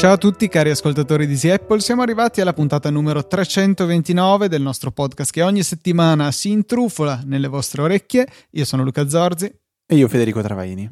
[0.00, 4.62] Ciao a tutti cari ascoltatori di Easy Apple, siamo arrivati alla puntata numero 329 del
[4.62, 8.26] nostro podcast che ogni settimana si intrufola nelle vostre orecchie.
[8.52, 9.54] Io sono Luca Zorzi.
[9.86, 10.90] E io Federico Travaini.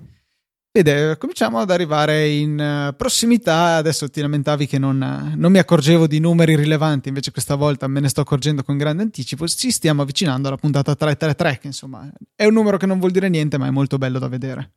[0.71, 3.77] Ed eh, cominciamo ad arrivare in uh, prossimità.
[3.77, 7.89] Adesso ti lamentavi che non, uh, non, mi accorgevo di numeri rilevanti, invece questa volta
[7.89, 9.49] me ne sto accorgendo con grande anticipo.
[9.49, 13.31] Ci stiamo avvicinando alla puntata 333, che insomma è un numero che non vuol dire
[13.31, 14.73] niente, ma è molto bello da vedere.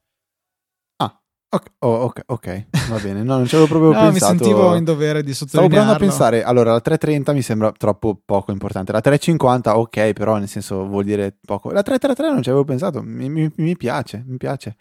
[1.53, 3.23] Okay, oh, okay, ok, va bene.
[3.23, 4.33] No, non ci avevo proprio no, pensato.
[4.33, 5.67] mi sentivo in dovere di sottolinearlo.
[5.67, 8.93] Stavo provando a pensare, allora la 330 mi sembra troppo poco importante.
[8.93, 11.71] La 350, ok, però nel senso vuol dire poco.
[11.71, 14.77] La 333 non ci avevo pensato, mi, mi, mi piace, mi piace.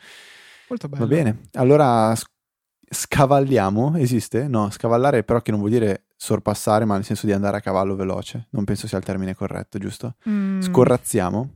[0.68, 1.06] Molto bello.
[1.06, 2.14] Va bene, allora
[2.88, 4.46] scavalliamo, esiste?
[4.46, 7.96] No, scavallare però che non vuol dire sorpassare, ma nel senso di andare a cavallo
[7.96, 8.46] veloce.
[8.50, 10.14] Non penso sia il termine corretto, giusto?
[10.28, 10.60] Mm.
[10.60, 11.50] Scorrazziamo.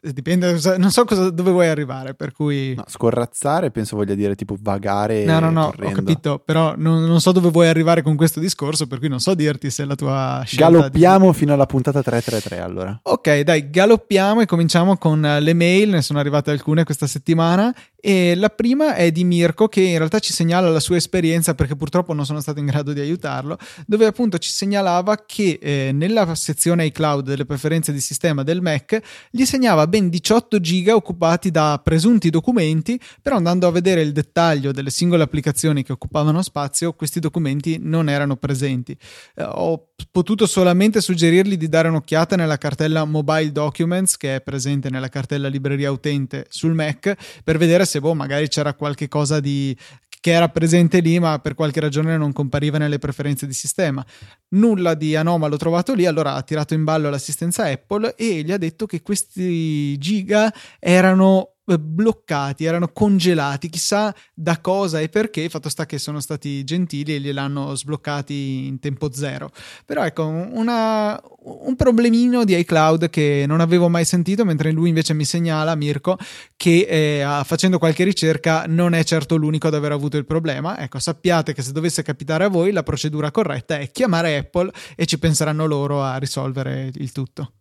[0.00, 2.74] Dipende, non so cosa, dove vuoi arrivare, per cui...
[2.74, 6.00] No, scorrazzare penso voglia dire tipo vagare No, no, no, correndo.
[6.00, 9.18] ho capito, però non, non, so dove vuoi arrivare con questo discorso, per cui non
[9.18, 11.36] so dirti se la tua scelta Galoppiamo di...
[11.36, 13.00] fino alla puntata 333 allora.
[13.02, 17.74] Ok, dai, galoppiamo e cominciamo con le mail, ne sono arrivate alcune questa settimana
[18.06, 21.74] e la prima è di Mirko che in realtà ci segnala la sua esperienza perché
[21.74, 26.34] purtroppo non sono stato in grado di aiutarlo, dove appunto ci segnalava che eh, nella
[26.34, 31.80] sezione iCloud delle preferenze di sistema del Mac gli segnava ben 18 giga occupati da
[31.82, 37.20] presunti documenti, però andando a vedere il dettaglio delle singole applicazioni che occupavano spazio, questi
[37.20, 38.94] documenti non erano presenti.
[39.34, 44.90] Eh, ho potuto solamente suggerirgli di dare un'occhiata nella cartella Mobile Documents che è presente
[44.90, 49.38] nella cartella libreria utente sul Mac per vedere se se boh, magari c'era qualche cosa
[49.38, 49.76] di,
[50.20, 54.04] che era presente lì, ma per qualche ragione non compariva nelle preferenze di sistema.
[54.50, 58.58] Nulla di anomalo trovato lì, allora ha tirato in ballo l'assistenza Apple e gli ha
[58.58, 65.86] detto che questi giga erano bloccati, erano congelati, chissà da cosa e perché, fatto sta
[65.86, 69.50] che sono stati gentili e gliel'hanno sbloccati in tempo zero.
[69.84, 75.14] Però ecco, una, un problemino di iCloud che non avevo mai sentito, mentre lui invece
[75.14, 76.18] mi segnala, Mirko,
[76.56, 80.78] che eh, facendo qualche ricerca non è certo l'unico ad aver avuto il problema.
[80.78, 85.06] Ecco, sappiate che se dovesse capitare a voi, la procedura corretta è chiamare Apple e
[85.06, 87.52] ci penseranno loro a risolvere il tutto.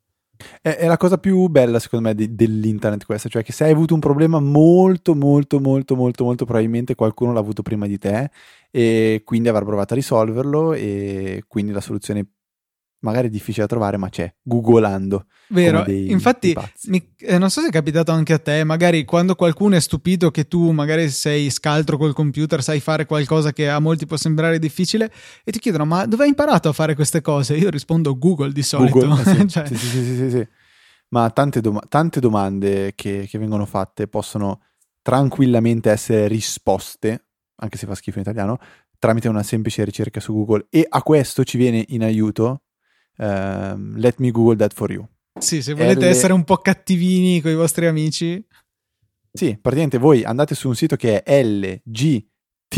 [0.62, 3.72] È, è, la cosa più bella, secondo me, di, dell'internet questa, cioè che se hai
[3.72, 8.30] avuto un problema molto, molto, molto, molto, molto probabilmente qualcuno l'ha avuto prima di te
[8.72, 12.26] e quindi avrà provato a risolverlo e quindi la soluzione
[13.04, 15.26] magari è difficile da trovare, ma c'è, googolando.
[15.50, 16.56] Vero, dei, infatti
[16.86, 20.32] mi, eh, non so se è capitato anche a te, magari quando qualcuno è stupito
[20.32, 24.58] che tu magari sei scaltro col computer, sai fare qualcosa che a molti può sembrare
[24.58, 25.12] difficile
[25.44, 27.56] e ti chiedono ma dove hai imparato a fare queste cose?
[27.56, 29.00] Io rispondo Google di solito.
[29.00, 29.48] Google, eh sì.
[29.48, 29.66] cioè...
[29.68, 30.48] sì, sì, sì, sì,
[31.10, 34.62] Ma tante, dom- tante domande che, che vengono fatte possono
[35.02, 37.26] tranquillamente essere risposte,
[37.58, 38.58] anche se fa schifo in italiano,
[38.98, 42.62] tramite una semplice ricerca su Google e a questo ci viene in aiuto
[43.18, 45.08] uh, Let me Google that for you.
[45.40, 46.10] Sì, se volete L...
[46.10, 48.46] essere un po' cattivini con i vostri amici.
[49.32, 52.74] Sì, praticamente voi andate su un sito che è lgtfy.com.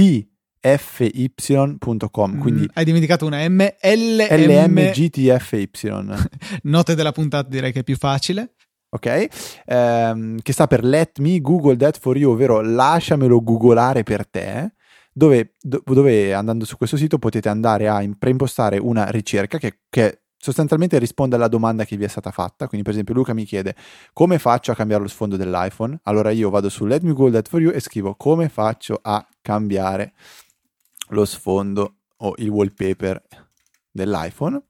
[2.33, 5.69] Mm, quindi hai dimenticato una M, LMGTFY.
[6.63, 8.53] Note della puntata direi che è più facile.
[8.89, 9.27] Ok,
[9.65, 14.75] um, che sta per Let me Google that for you, ovvero lasciamelo googolare per te
[15.17, 20.99] dove, dove, andando su questo sito potete andare a preimpostare una ricerca che, che, sostanzialmente
[20.99, 22.67] risponde alla domanda che vi è stata fatta.
[22.67, 23.75] Quindi, per esempio, Luca mi chiede
[24.13, 25.99] come faccio a cambiare lo sfondo dell'iPhone.
[26.03, 29.25] Allora io vado su Let Me Google That For You e scrivo come faccio a
[29.41, 30.13] cambiare
[31.09, 33.23] lo sfondo o il wallpaper
[33.89, 34.61] dell'iPhone.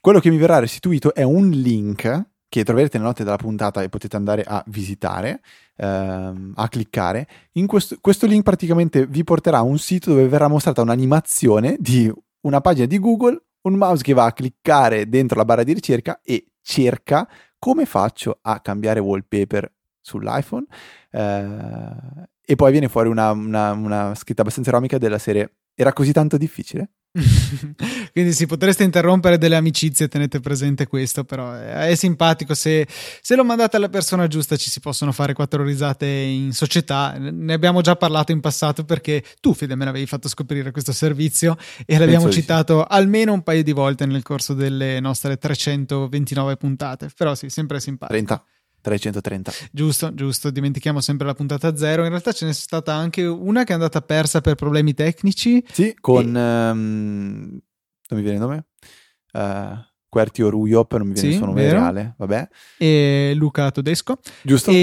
[0.00, 3.88] Quello che mi verrà restituito è un link che troverete nelle note della puntata e
[3.88, 5.40] potete andare a visitare,
[5.76, 7.26] ehm, a cliccare.
[7.66, 12.60] Questo, questo link praticamente vi porterà a un sito dove verrà mostrata un'animazione di una
[12.60, 16.46] pagina di Google, un mouse che va a cliccare dentro la barra di ricerca e
[16.62, 20.64] cerca come faccio a cambiare wallpaper sull'iPhone.
[21.10, 26.12] Eh, e poi viene fuori una, una, una scritta abbastanza eromica della serie era così
[26.12, 26.90] tanto difficile?
[28.12, 32.54] Quindi si potreste interrompere delle amicizie, tenete presente questo, però è, simpatico.
[32.54, 32.86] Se,
[33.20, 37.16] se, lo mandate alla persona giusta ci si possono fare quattro risate in società.
[37.18, 41.56] Ne abbiamo già parlato in passato perché tu, Fede, me l'avevi fatto scoprire questo servizio
[41.86, 42.86] e l'abbiamo Penso citato sì.
[42.90, 47.10] almeno un paio di volte nel corso delle nostre 329 puntate.
[47.16, 48.24] Però sì, sempre simpatico.
[48.24, 48.44] 30.
[48.90, 49.50] 330.
[49.72, 52.02] Giusto, giusto, dimentichiamo sempre la puntata zero.
[52.04, 55.64] In realtà ce n'è stata anche una che è andata persa per problemi tecnici.
[55.72, 56.36] Sì, con...
[56.36, 56.70] E...
[56.70, 57.60] Um,
[58.08, 58.66] non mi viene il nome?
[59.32, 61.78] Uh, Querti o Ruyop, non mi viene Sì, il suo nome vero.
[61.80, 62.48] reale, vabbè.
[62.78, 64.18] e Luca Todesco.
[64.40, 64.70] Giusto?
[64.70, 64.74] E,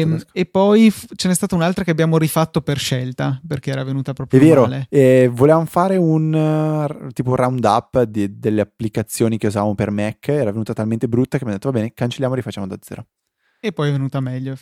[0.00, 0.30] Giusto, Tedesco.
[0.32, 4.10] e poi f- ce n'è stata un'altra che abbiamo rifatto per scelta perché era venuta
[4.12, 4.86] È proprio vero, male.
[4.88, 10.50] eh, volevamo fare un uh, tipo roundup di- delle applicazioni che usavamo per Mac, era
[10.50, 13.06] venuta talmente brutta che mi ha detto va bene, cancelliamo e rifacciamo da zero.
[13.62, 14.56] E poi è venuta meglio.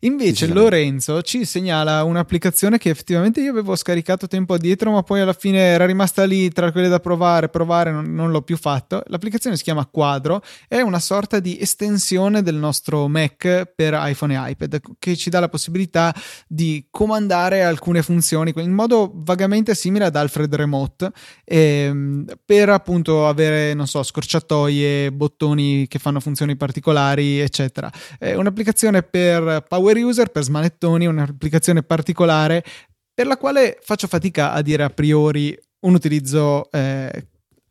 [0.00, 0.46] Invece.
[0.46, 5.58] Lorenzo ci segnala un'applicazione che effettivamente io avevo scaricato tempo addietro, ma poi alla fine
[5.58, 9.02] era rimasta lì tra quelle da provare, provare, non, non l'ho più fatto.
[9.08, 14.50] L'applicazione si chiama Quadro, è una sorta di estensione del nostro Mac per iPhone e
[14.52, 16.14] iPad che ci dà la possibilità
[16.46, 21.10] di comandare alcune funzioni in modo vagamente simile ad Alfred Remote
[21.44, 27.90] ehm, per appunto avere, non so, scorciatoie, bottoni che fanno funzioni particolari, eccetera.
[28.32, 32.64] È un'applicazione per power user, per smanettoni, un'applicazione particolare
[33.12, 37.26] per la quale faccio fatica a dire a priori un utilizzo eh,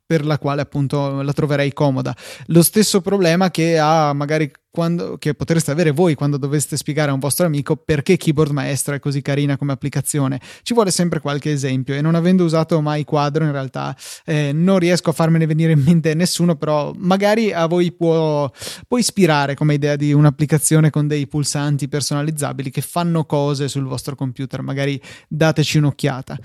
[0.09, 2.15] per la quale appunto la troverei comoda.
[2.47, 7.13] Lo stesso problema che ha magari quando, che potreste avere voi quando doveste spiegare a
[7.13, 10.41] un vostro amico perché Keyboard Maestro è così carina come applicazione.
[10.63, 13.95] Ci vuole sempre qualche esempio e non avendo usato mai quadro in realtà
[14.25, 18.51] eh, non riesco a farmene venire in mente nessuno, però magari a voi può,
[18.87, 24.15] può ispirare come idea di un'applicazione con dei pulsanti personalizzabili che fanno cose sul vostro
[24.15, 26.39] computer, magari dateci un'occhiata.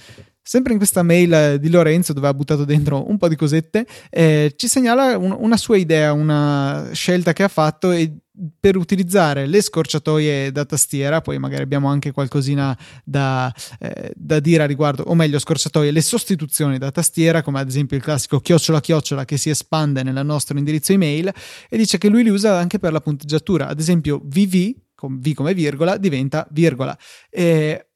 [0.46, 3.87] Sempre in questa mail eh, di Lorenzo, dove ha buttato dentro un po' di cosette,
[4.11, 8.12] eh, ci segnala un- una sua idea, una scelta che ha fatto e
[8.61, 14.64] per utilizzare le scorciatoie da tastiera, poi magari abbiamo anche qualcosina da, eh, da dire
[14.64, 18.82] a riguardo, o meglio, scorciatoie, le sostituzioni da tastiera, come ad esempio il classico chiocciola
[18.82, 21.32] chiocciola che si espande nel nostro indirizzo email,
[21.70, 25.32] e dice che lui li usa anche per la punteggiatura, ad esempio VV, con V
[25.32, 26.94] come virgola, diventa virgola.
[27.31, 27.87] E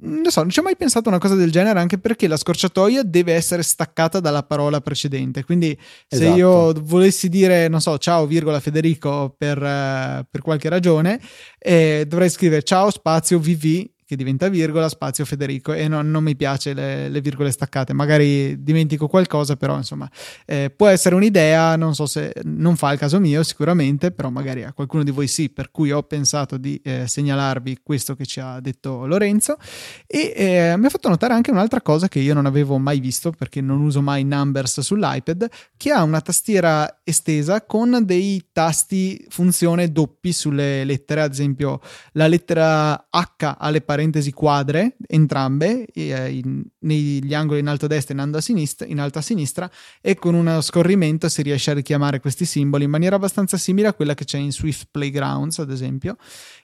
[0.00, 2.36] non so, non ci ho mai pensato a una cosa del genere, anche perché la
[2.36, 5.44] scorciatoia deve essere staccata dalla parola precedente.
[5.44, 6.36] Quindi, se Esatto.
[6.36, 11.20] io volessi dire, non so, ciao, virgola Federico per, eh, per qualche ragione,
[11.58, 16.34] eh, dovrei scrivere ciao, spazio, VV, che diventa virgola, spazio Federico, e non, non mi
[16.34, 17.92] piace le, le virgole staccate.
[17.92, 20.10] Magari dimentico qualcosa, però insomma,
[20.46, 21.76] eh, può essere un'idea.
[21.76, 25.28] Non so se non fa il caso mio, sicuramente, però magari a qualcuno di voi
[25.28, 25.50] sì.
[25.50, 29.58] Per cui ho pensato di eh, segnalarvi questo che ci ha detto Lorenzo.
[30.06, 33.30] E eh, mi ha fatto notare anche un'altra cosa che io non avevo mai visto
[33.30, 39.92] perché non uso mai Numbers sull'iPad, che ha una tastiera estesa con dei tasti funzione
[39.92, 41.80] doppi sulle lettere, ad esempio
[42.12, 47.88] la lettera H ha le parentesi quadre, entrambe, eh, in- negli angoli in alto a
[47.88, 49.68] destra e in sinistra, in alto a sinistra
[50.00, 53.94] e con uno scorrimento si riesce a richiamare questi simboli in maniera abbastanza simile a
[53.94, 56.16] quella che c'è in Swift Playgrounds, ad esempio.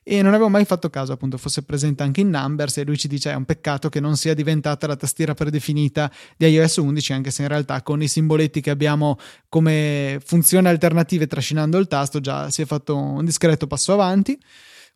[0.05, 3.09] E non avevo mai fatto caso appunto fosse presente anche in Numbers e lui ci
[3.09, 7.31] dice è un peccato che non sia diventata la tastiera predefinita di iOS 11 anche
[7.33, 12.51] se in realtà con i simboletti che abbiamo come funzioni alternative trascinando il tasto già
[12.51, 14.39] si è fatto un discreto passo avanti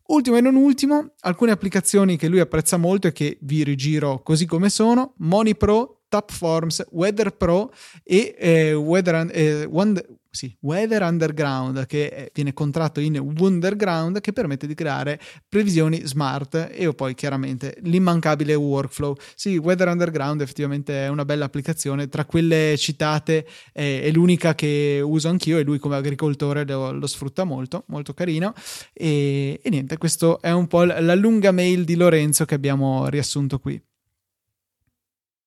[0.09, 4.47] Ultimo e non ultimo, alcune applicazioni che lui apprezza molto e che vi rigiro così
[4.47, 7.71] come sono: Money Pro, Tapforms, Weather Pro
[8.03, 14.31] e eh, Weather, eh, Wonder- sì, Weather Underground, che eh, viene contratto in Wonderground, che
[14.31, 19.15] permette di creare previsioni smart e poi chiaramente l'immancabile workflow.
[19.35, 25.01] Sì, Weather Underground effettivamente è una bella applicazione, tra quelle citate eh, è l'unica che
[25.03, 28.53] uso anch'io e lui come agricoltore lo, lo sfrutta molto, molto carino.
[28.93, 33.59] E, e niente, questo è un po' la lunga mail di Lorenzo che abbiamo riassunto
[33.59, 33.88] qui.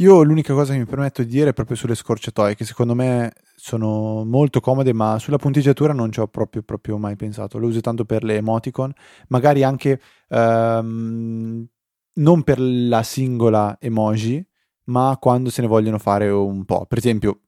[0.01, 3.33] Io l'unica cosa che mi permetto di dire è proprio sulle scorciatoie, che secondo me
[3.55, 7.59] sono molto comode, ma sulla punteggiatura non ci ho proprio, proprio mai pensato.
[7.59, 8.93] Lo uso tanto per le emoticon,
[9.29, 11.67] magari anche ehm,
[12.15, 14.45] non per la singola emoji,
[14.85, 16.87] ma quando se ne vogliono fare un po'.
[16.87, 17.41] Per esempio,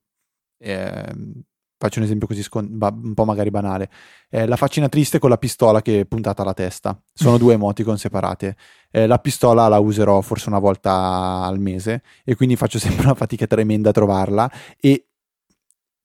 [0.58, 1.32] ehm,
[1.76, 3.90] faccio un esempio così scon- ba- un po' magari banale.
[4.30, 6.98] Eh, la faccina triste con la pistola che è puntata alla testa.
[7.12, 8.56] Sono due emoticon separate.
[8.90, 13.14] Eh, la pistola la userò forse una volta al mese e quindi faccio sempre una
[13.14, 14.50] fatica tremenda a trovarla
[14.80, 15.06] e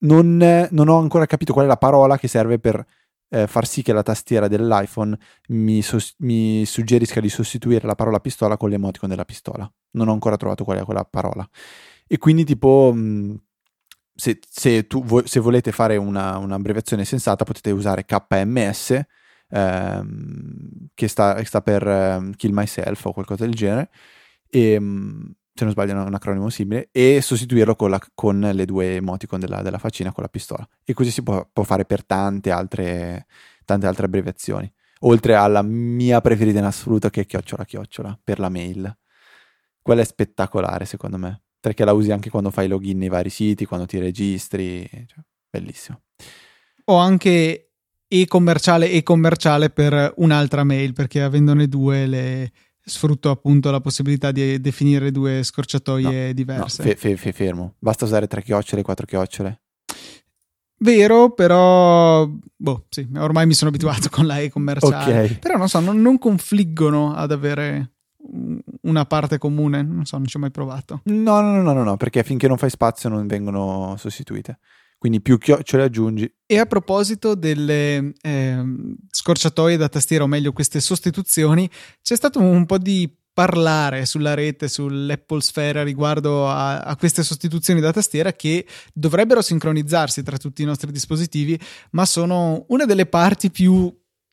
[0.01, 2.85] non, non ho ancora capito qual è la parola che serve per
[3.29, 5.17] eh, far sì che la tastiera dell'iPhone
[5.49, 9.71] mi, sos- mi suggerisca di sostituire la parola pistola con l'emoticon della pistola.
[9.91, 11.47] Non ho ancora trovato qual è quella parola.
[12.07, 12.91] E quindi tipo...
[12.93, 13.39] mh,
[14.19, 19.01] se, se, tu, se volete fare una, un'abbreviazione sensata potete usare KMS
[19.49, 23.89] ehm, che sta, sta per ehm, Kill Myself o qualcosa del genere.
[24.49, 26.89] E, mh, se non sbaglio è un acronimo simile.
[26.91, 30.67] E sostituirlo con, la- con le due emoticon della, della faccina con la pistola.
[30.83, 33.25] E così si può, può fare per tante altre,
[33.63, 34.69] tante altre abbreviazioni.
[35.03, 38.93] Oltre alla mia preferita in assoluto che è chiocciola chiocciola per la mail.
[39.81, 43.65] Quella è spettacolare secondo me perché la usi anche quando fai login nei vari siti,
[43.65, 44.87] quando ti registri.
[44.89, 46.01] cioè, bellissimo.
[46.85, 47.69] O anche
[48.07, 52.51] e commerciale e commerciale per un'altra mail, perché avendone due le
[52.83, 56.81] sfrutto appunto la possibilità di definire due scorciatoie no, diverse.
[56.81, 59.61] No, fe, fe, fe, fermo, basta usare tre chiocciole, quattro chiocciole.
[60.81, 65.23] Vero, però boh, sì, ormai mi sono abituato con la E commerciale.
[65.23, 65.39] Okay.
[65.39, 67.91] Però non so, non, non, confliggono ad avere
[68.89, 71.01] una parte comune, non so, non ci ho mai provato.
[71.05, 74.59] No, no, no, no, no, perché finché non fai spazio non vengono sostituite.
[74.97, 76.29] Quindi più chiocciole aggiungi.
[76.45, 78.63] E a proposito delle eh,
[79.09, 81.69] scorciatoie da tastiera, o meglio queste sostituzioni,
[82.01, 87.79] c'è stato un po' di parlare sulla rete, sull'Apple Sphere riguardo a, a, queste sostituzioni
[87.79, 91.57] da tastiera che dovrebbero sincronizzarsi tra tutti i nostri dispositivi,
[91.91, 93.89] ma sono una delle parti più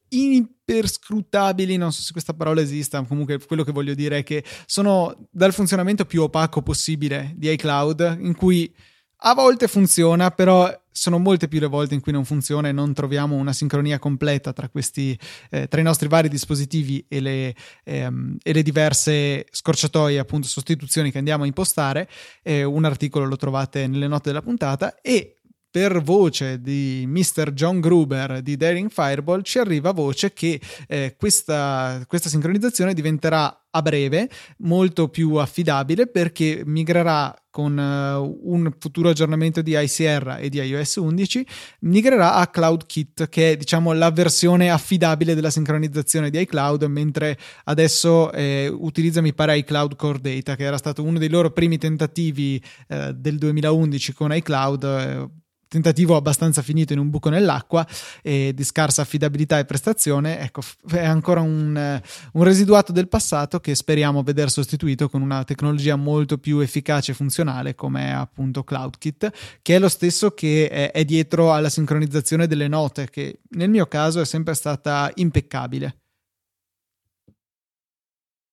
[0.09, 5.29] iperscrutabili, non so se questa parola esista, comunque quello che voglio dire è che sono
[5.31, 8.73] dal funzionamento più opaco possibile di iCloud, in cui
[9.21, 12.93] a volte funziona, però sono molte più le volte in cui non funziona e non
[12.95, 15.19] troviamo una sincronia completa tra, questi,
[15.51, 21.11] eh, tra i nostri vari dispositivi e le, ehm, e le, diverse scorciatoie, appunto sostituzioni
[21.11, 22.09] che andiamo a impostare.
[22.43, 27.53] Eh, un articolo lo trovate nelle note della puntata e per voce di Mr.
[27.53, 33.83] John Gruber di Daring Fireball ci arriva voce che eh, questa, questa sincronizzazione diventerà a
[33.83, 40.59] breve molto più affidabile perché migrerà con uh, un futuro aggiornamento di ICR e di
[40.59, 41.47] iOS 11
[41.81, 48.33] migrerà a CloudKit che è diciamo la versione affidabile della sincronizzazione di iCloud mentre adesso
[48.33, 52.63] eh, utilizza mi pare iCloud Core Data che era stato uno dei loro primi tentativi
[52.89, 57.87] eh, del 2011 con iCloud eh, tentativo abbastanza finito in un buco nell'acqua
[58.23, 62.01] e di scarsa affidabilità e prestazione, ecco, è ancora un,
[62.33, 67.15] un residuato del passato che speriamo vedere sostituito con una tecnologia molto più efficace e
[67.15, 69.33] funzionale come è appunto CloudKit,
[69.63, 73.87] che è lo stesso che è, è dietro alla sincronizzazione delle note, che nel mio
[73.87, 76.06] caso è sempre stata impeccabile.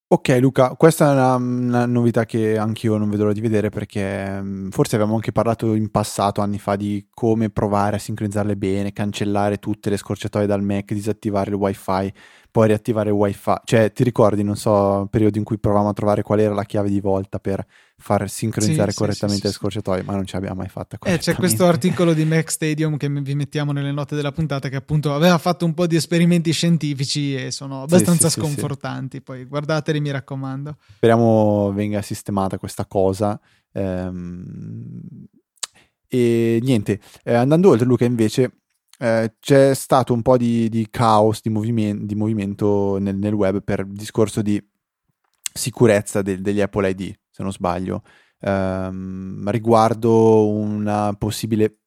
[0.06, 4.40] Ok Luca, questa è una, una, novità che anch'io non vedo l'ora di vedere perché
[4.40, 8.92] mm, forse avevamo anche parlato in passato, anni fa, di come provare a sincronizzarle bene,
[8.92, 12.12] cancellare tutte le scorciatoie dal Mac, disattivare il wifi,
[12.50, 13.54] poi riattivare il wifi.
[13.64, 16.90] Cioè, ti ricordi, non so, periodi in cui provavamo a trovare qual era la chiave
[16.90, 17.64] di volta per
[17.96, 20.98] far sincronizzare sì, correttamente sì, sì, le scorciatoie, ma non ce l'abbiamo mai fatta.
[21.02, 24.76] Eh, c'è questo articolo di Mac Stadium che vi mettiamo nelle note della puntata che
[24.76, 29.20] appunto aveva fatto un po' di esperimenti scientifici e sono abbastanza sconfortanti.
[29.22, 30.76] Poi guardateli, mi raccomando.
[30.96, 33.40] Speriamo venga sistemata questa cosa.
[33.72, 35.26] Ehm...
[36.06, 38.58] E niente, eh, andando oltre, Luca, invece
[38.98, 43.62] eh, c'è stato un po' di, di caos, di, moviment- di movimento nel, nel, web
[43.62, 44.62] per discorso di
[45.52, 48.04] sicurezza de- degli Apple ID, se non sbaglio,
[48.38, 51.80] ehm, riguardo una possibile,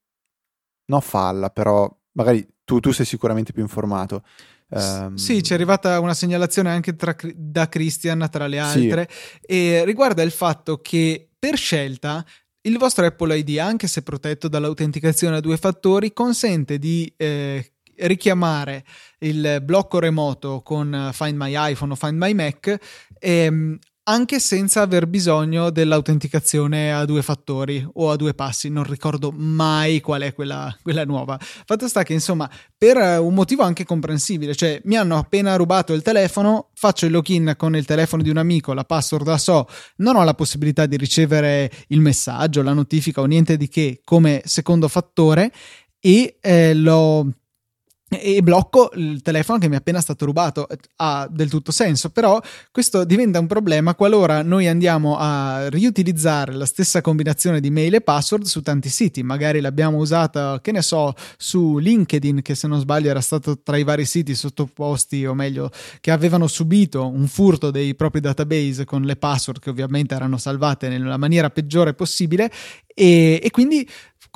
[0.87, 4.25] no falla, però magari tu, tu sei sicuramente più informato.
[4.69, 9.39] Um, sì, ci è arrivata una segnalazione anche tra, da Christian, tra le altre, sì.
[9.45, 12.25] e riguarda il fatto che per scelta
[12.63, 18.83] il vostro Apple ID, anche se protetto dall'autenticazione a due fattori, consente di eh, richiamare
[19.19, 22.77] il blocco remoto con Find My iPhone o Find My Mac
[23.17, 29.31] ehm, anche senza aver bisogno dell'autenticazione a due fattori o a due passi, non ricordo
[29.35, 31.37] mai qual è quella, quella, nuova.
[31.39, 36.01] Fatto sta che, insomma, per un motivo anche comprensibile, cioè mi hanno appena rubato il
[36.01, 40.15] telefono, faccio il login con il telefono di un amico, la password la so, non
[40.15, 44.87] ho la possibilità di ricevere il messaggio, la notifica o niente di che come secondo
[44.87, 45.51] fattore
[45.99, 47.29] e eh, l'ho
[48.21, 50.67] e blocco il telefono che mi è appena stato rubato.
[50.97, 52.39] Ha del tutto senso, però
[52.71, 58.01] questo diventa un problema qualora noi andiamo a riutilizzare la stessa combinazione di mail e
[58.01, 59.23] password su tanti siti.
[59.23, 63.77] Magari l'abbiamo usata, che ne so, su LinkedIn, che se non sbaglio era stato tra
[63.77, 65.69] i vari siti sottoposti, o meglio,
[65.99, 70.89] che avevano subito un furto dei propri database con le password che ovviamente erano salvate
[70.89, 72.51] nella maniera peggiore possibile.
[72.93, 73.87] E, e quindi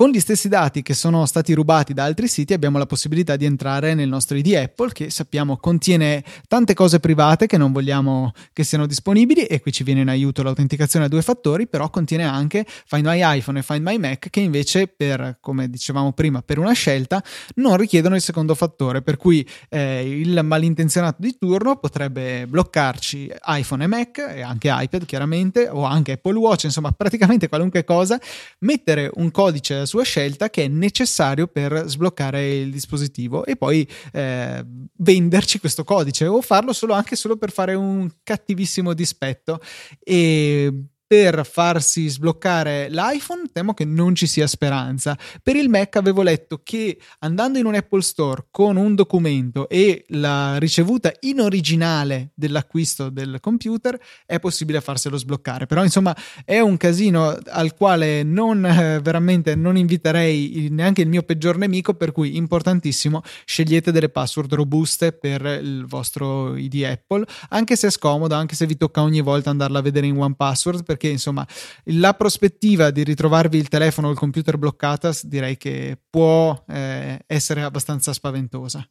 [0.01, 3.46] con gli stessi dati che sono stati rubati da altri siti abbiamo la possibilità di
[3.46, 8.63] entrare nel nostro ID Apple che sappiamo contiene tante cose private che non vogliamo che
[8.63, 12.65] siano disponibili e qui ci viene in aiuto l'autenticazione a due fattori, però contiene anche
[12.65, 16.74] Find My iPhone e Find My Mac che invece per, come dicevamo prima, per una
[16.74, 17.24] scelta
[17.58, 23.84] non richiedono il secondo fattore, per cui eh, il malintenzionato di turno potrebbe bloccarci iPhone
[23.84, 28.20] e Mac e anche iPad chiaramente o anche Apple Watch, insomma praticamente qualunque cosa,
[28.62, 34.65] mettere un codice sua scelta che è necessario per sbloccare il dispositivo e poi eh,
[34.95, 39.60] venderci questo codice o farlo solo anche solo per fare un cattivissimo dispetto.
[40.01, 40.71] E
[41.11, 45.17] per farsi sbloccare l'iPhone temo che non ci sia speranza.
[45.43, 50.05] Per il Mac avevo letto che andando in un Apple Store con un documento e
[50.11, 55.65] la ricevuta in originale dell'acquisto del computer è possibile farselo sbloccare.
[55.65, 56.15] Però insomma
[56.45, 61.93] è un casino al quale non eh, veramente non inviterei neanche il mio peggior nemico,
[61.93, 67.91] per cui importantissimo scegliete delle password robuste per il vostro ID Apple, anche se è
[67.91, 71.46] scomodo, anche se vi tocca ogni volta andarla a vedere in One Password perché insomma
[71.86, 77.63] la prospettiva di ritrovarvi il telefono o il computer bloccata direi che può eh, essere
[77.63, 78.88] abbastanza spaventosa.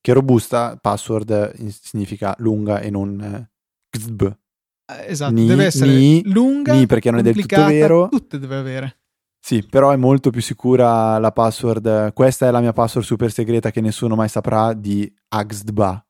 [0.00, 3.50] Che robusta password significa lunga e non eh.
[3.94, 8.08] Eh, esatto, ni, deve essere ni, lunga, ni perché non è del tutto vero.
[8.08, 8.96] Tutte deve avere.
[9.38, 12.12] Sì, però è molto più sicura la password.
[12.14, 16.04] Questa è la mia password super segreta che nessuno mai saprà di Axdba.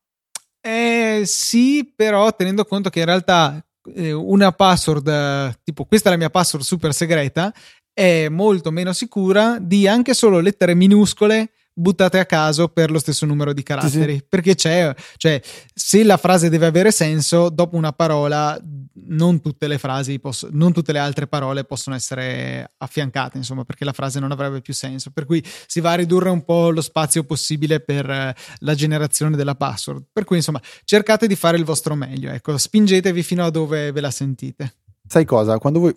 [0.60, 6.18] Eh sì, però tenendo conto che in realtà una password eh, tipo questa è la
[6.18, 7.52] mia password super segreta
[7.92, 13.26] è molto meno sicura di anche solo lettere minuscole buttate a caso per lo stesso
[13.26, 14.12] numero di caratteri.
[14.12, 14.24] Sì, sì.
[14.28, 15.40] Perché c'è, cioè,
[15.74, 18.60] se la frase deve avere senso, dopo una parola,
[19.06, 23.84] non tutte le frasi, posso, non tutte le altre parole possono essere affiancate, insomma, perché
[23.84, 25.10] la frase non avrebbe più senso.
[25.10, 29.36] Per cui si va a ridurre un po' lo spazio possibile per eh, la generazione
[29.36, 30.04] della password.
[30.12, 34.00] Per cui, insomma, cercate di fare il vostro meglio, ecco, spingetevi fino a dove ve
[34.00, 34.74] la sentite.
[35.06, 35.58] Sai cosa?
[35.58, 35.94] Quando voi.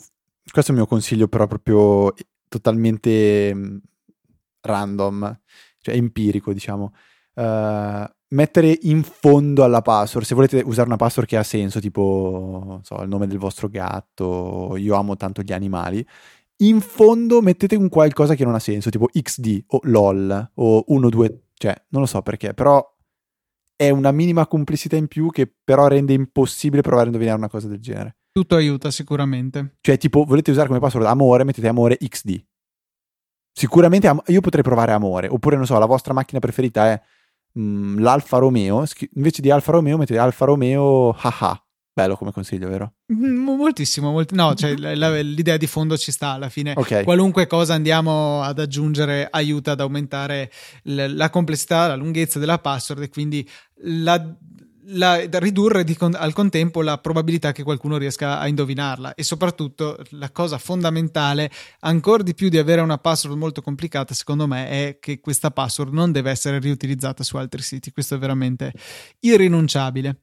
[0.48, 2.14] Questo è il mio consiglio, però, proprio
[2.48, 3.82] totalmente
[4.66, 5.40] random
[5.86, 6.94] cioè empirico, diciamo.
[7.36, 12.80] Uh, mettere in fondo alla password, se volete usare una password che ha senso, tipo
[12.82, 16.06] so, il nome del vostro gatto, io amo tanto gli animali,
[16.58, 21.10] in fondo mettete un qualcosa che non ha senso, tipo XD o LOL o 1,
[21.10, 22.84] 2, cioè non lo so perché, però
[23.76, 27.68] è una minima complessità in più che però rende impossibile provare a indovinare una cosa
[27.68, 28.18] del genere.
[28.32, 29.76] Tutto aiuta sicuramente.
[29.82, 32.44] Cioè tipo volete usare come password amore, mettete amore XD
[33.58, 37.02] Sicuramente am- io potrei provare amore, oppure non so, la vostra macchina preferita è
[37.54, 41.58] mh, mm, l'Alfa Romeo, invece di Alfa Romeo mettete Alfa Romeo haha.
[41.94, 42.96] Bello come consiglio, vero?
[43.14, 46.74] Mm, moltissimo, molt- no, cioè la, l'idea di fondo ci sta alla fine.
[46.76, 47.06] Okay.
[47.06, 50.52] Qualunque cosa andiamo ad aggiungere aiuta ad aumentare
[50.84, 53.50] l- la complessità, la lunghezza della password e quindi
[53.84, 54.22] la
[54.88, 60.32] la, ridurre di, al contempo la probabilità che qualcuno riesca a indovinarla e soprattutto la
[60.32, 61.50] cosa fondamentale
[61.82, 65.94] ancora di più di avere una password molto complicata secondo me è che questa password
[65.94, 67.92] non deve essere riutilizzata su altri siti.
[67.92, 68.74] Questo è veramente
[69.20, 70.22] irrinunciabile.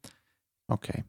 [0.67, 1.05] Ok.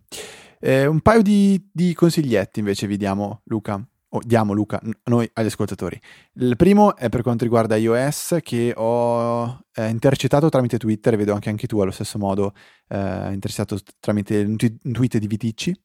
[0.60, 5.47] Eh, un paio di, di consiglietti invece vi diamo Luca oh, diamo Luca, noi agli
[5.47, 5.99] ascoltatori.
[6.34, 11.34] Il primo è per quanto riguarda iOS che ho eh, intercettato tramite Twitter e vedo
[11.34, 12.54] anche, anche tu allo stesso modo
[12.89, 15.82] eh, intercettato tramite un, t- un tweet di Viticci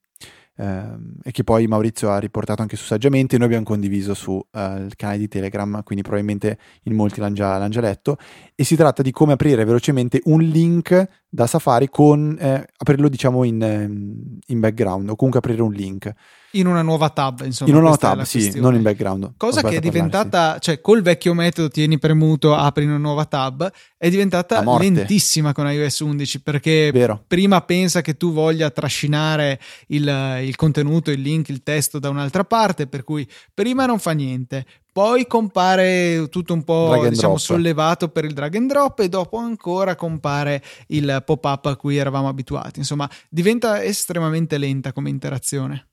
[0.57, 4.37] ehm, e che poi Maurizio ha riportato anche su Saggiamente e noi abbiamo condiviso sul
[4.37, 8.19] uh, canale di Telegram, quindi probabilmente in molti l'hanno già, l'hanno già, letto,
[8.55, 13.45] e si tratta di come aprire velocemente un link da Safari con, eh, aprirlo diciamo
[13.45, 16.13] in, ehm, in background o comunque aprire un link.
[16.53, 17.71] In una nuova tab, insomma.
[17.71, 19.33] In una nuova tab, sì, non in background.
[19.37, 23.71] Cosa che è diventata, parlare, cioè col vecchio metodo tieni premuto, apri una nuova tab,
[23.97, 27.23] è diventata lentissima con iOS 11 perché Vero.
[27.27, 32.45] prima pensa che tu voglia trascinare il, il contenuto, il link, il testo da un'altra
[32.45, 38.25] parte, per cui prima non fa niente, poi compare tutto un po' diciamo, sollevato per
[38.25, 42.81] il drag and drop e dopo ancora compare il pop-up a cui eravamo abituati.
[42.81, 45.88] Insomma, diventa estremamente lenta come interazione.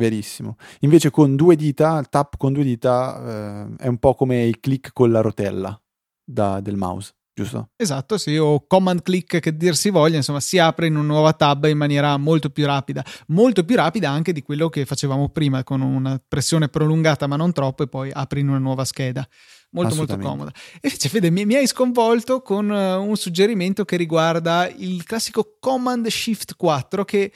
[0.00, 0.56] Verissimo.
[0.80, 4.58] Invece con due dita, il tap con due dita eh, è un po' come il
[4.58, 5.78] click con la rotella
[6.24, 7.68] da, del mouse, giusto?
[7.76, 11.34] Esatto, sì, o command click che dir si voglia, insomma, si apre in una nuova
[11.34, 15.62] tab in maniera molto più rapida, molto più rapida anche di quello che facevamo prima
[15.64, 19.28] con una pressione prolungata ma non troppo e poi apri in una nuova scheda.
[19.72, 20.50] Molto molto comoda.
[20.80, 25.58] E invece Fede mi, mi hai sconvolto con uh, un suggerimento che riguarda il classico
[25.60, 27.30] Command Shift 4 che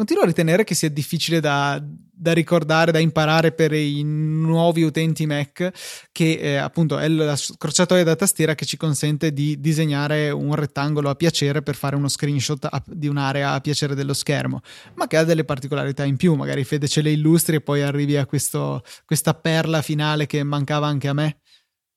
[0.00, 5.26] continuo a ritenere che sia difficile da, da, ricordare, da imparare per i nuovi utenti
[5.26, 10.54] Mac, che eh, appunto è la scorciatoia da tastiera che ci consente di disegnare un
[10.54, 14.62] rettangolo a piacere per fare uno screenshot a, di un'area a piacere dello schermo,
[14.94, 16.34] ma che ha delle particolarità in più.
[16.34, 20.86] Magari Fede ce le illustri e poi arrivi a questo, questa perla finale che mancava
[20.86, 21.40] anche a me.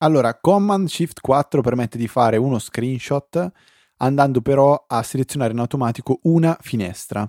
[0.02, 3.50] Allora, Command Shift 4 permette di fare uno screenshot
[3.96, 7.26] andando però a selezionare in automatico una finestra.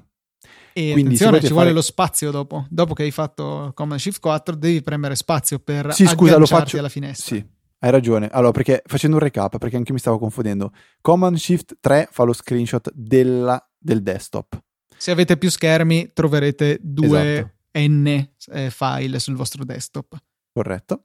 [0.73, 1.53] E Quindi attenzione, ci fare...
[1.53, 2.65] vuole lo spazio dopo.
[2.69, 6.77] Dopo che hai fatto Command Shift 4, devi premere spazio per sì, scusa, lo faccio...
[6.77, 7.35] alla finestra.
[7.35, 7.45] Sì,
[7.79, 8.29] hai ragione.
[8.31, 10.71] Allora, perché facendo un recap, perché anche io mi stavo confondendo.
[11.01, 14.59] Command Shift 3 fa lo screenshot della, del desktop.
[14.97, 17.53] Se avete più schermi, troverete due esatto.
[17.77, 20.15] N eh, file sul vostro desktop.
[20.51, 21.03] Corretto.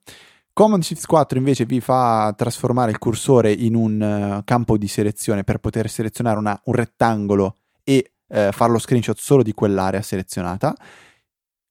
[0.52, 5.44] Command Shift 4 invece vi fa trasformare il cursore in un uh, campo di selezione
[5.44, 10.74] per poter selezionare una, un rettangolo e uh, fare lo screenshot solo di quell'area selezionata.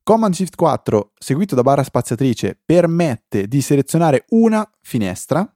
[0.04, 5.48] Command Shift 4 seguito da barra spaziatrice permette di selezionare una finestra,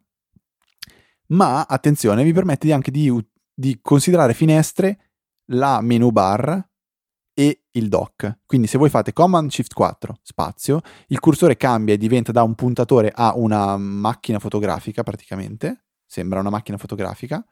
[1.27, 3.11] ma attenzione, vi permette anche di,
[3.53, 4.99] di considerare finestre
[5.47, 6.69] la menu bar
[7.33, 8.41] e il dock.
[8.45, 12.53] Quindi se voi fate Command Shift 4 spazio, il cursore cambia e diventa da un
[12.55, 17.43] puntatore a una macchina fotografica praticamente, sembra una macchina fotografica,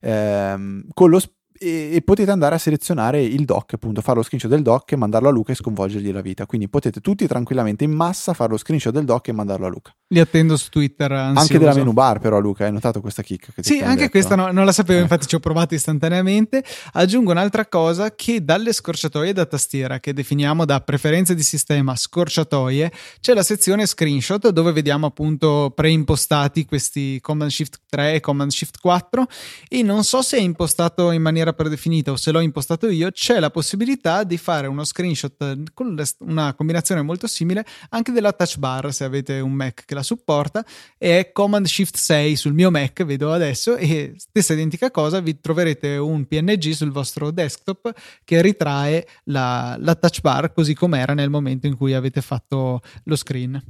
[0.00, 1.20] ehm, con lo,
[1.58, 4.96] e, e, potete andare a selezionare il dock, appunto, fare lo screenshot del dock e
[4.96, 6.46] mandarlo a Luca e sconvolgergli la vita.
[6.46, 9.92] Quindi potete tutti tranquillamente in massa fare lo screenshot del dock e mandarlo a Luca.
[10.10, 11.12] Li attendo su Twitter.
[11.12, 11.40] Ansioso.
[11.40, 13.22] Anche della menu bar, però, Luca, hai notato questa?
[13.22, 14.10] Che sì, anche detto?
[14.10, 15.02] questa no, non la sapevo, eh.
[15.02, 16.64] infatti ci ho provato istantaneamente.
[16.92, 22.90] Aggiungo un'altra cosa che dalle scorciatoie da tastiera, che definiamo da preferenze di sistema scorciatoie,
[23.20, 28.80] c'è la sezione screenshot dove vediamo appunto preimpostati questi Command Shift 3 e Command Shift
[28.80, 29.26] 4
[29.68, 33.38] e non so se è impostato in maniera predefinita o se l'ho impostato io, c'è
[33.40, 38.90] la possibilità di fare uno screenshot con una combinazione molto simile anche della touch bar
[38.92, 40.64] se avete un Mac che la supporta
[40.96, 45.40] e è Command Shift 6 sul mio Mac, vedo adesso, e stessa identica cosa, vi
[45.40, 47.92] troverete un PNG sul vostro desktop
[48.24, 53.16] che ritrae la, la touch bar così com'era nel momento in cui avete fatto lo
[53.16, 53.62] screen.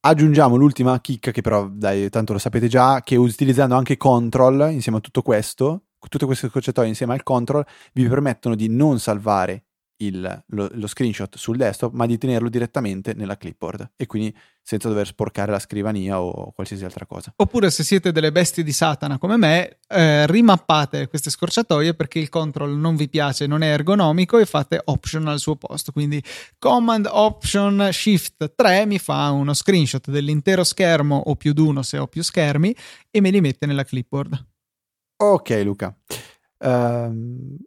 [0.00, 4.98] Aggiungiamo l'ultima chicca che però, dai, tanto lo sapete già, che utilizzando anche control insieme
[4.98, 9.63] a tutto questo, tutte queste scorciatoie insieme al control vi permettono di non salvare
[9.98, 14.88] il, lo, lo, screenshot sul desktop, ma di tenerlo direttamente nella clipboard e quindi senza
[14.88, 17.32] dover sporcare la scrivania o qualsiasi altra cosa.
[17.36, 22.28] Oppure se siete delle bestie di Satana come me, eh, rimappate queste scorciatoie perché il
[22.28, 25.92] control non vi piace, non è ergonomico e fate option al suo posto.
[25.92, 26.22] Quindi
[26.58, 31.98] command option shift 3 mi fa uno screenshot dell'intero schermo o più di uno se
[31.98, 32.74] ho più schermi
[33.10, 34.46] e me li mette nella clipboard.
[35.16, 35.96] Ok Luca.
[36.58, 37.58] Um,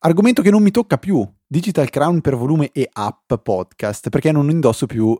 [0.00, 4.50] argomento che non mi tocca più Digital Crown per volume e app podcast, perché non
[4.50, 5.16] indosso più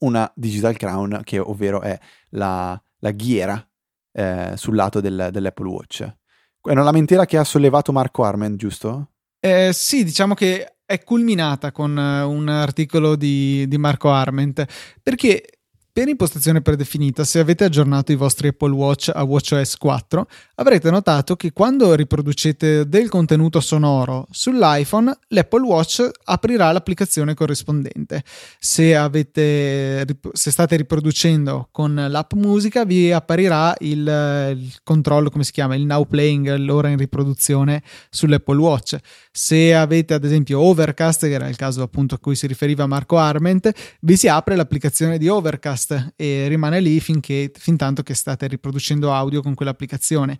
[0.00, 1.98] una Digital Crown, che ovvero è
[2.30, 3.66] la, la ghiera
[4.12, 6.02] eh, sul lato del, dell'Apple Watch.
[6.02, 9.12] È una lamentela che ha sollevato Marco Arment, giusto?
[9.40, 14.64] Eh, sì, diciamo che è culminata con uh, un articolo di, di Marco Arment,
[15.02, 15.57] perché
[15.98, 21.34] per impostazione predefinita, se avete aggiornato i vostri Apple Watch a WatchOS 4, avrete notato
[21.34, 28.22] che quando riproducete del contenuto sonoro sull'iPhone, l'Apple Watch aprirà l'applicazione corrispondente.
[28.60, 35.50] Se, avete, se state riproducendo con l'app musica, vi apparirà il, il controllo, come si
[35.50, 38.96] chiama, il now playing, l'ora in riproduzione sull'Apple Watch.
[39.32, 43.16] Se avete ad esempio Overcast, che era il caso appunto a cui si riferiva Marco
[43.18, 48.14] Arment, vi si apre l'applicazione di Overcast podcast e rimane lì finché, fin tanto che
[48.14, 50.38] state riproducendo audio con quell'applicazione.